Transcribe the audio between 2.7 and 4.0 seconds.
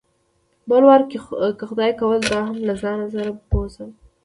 ځان سره بوځم.